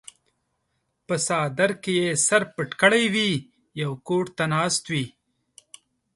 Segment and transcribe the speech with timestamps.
[1.05, 3.31] پۀ څادر کښې ئې سر پټ کړے وي
[3.81, 5.05] يو ګوټ ته ناست وي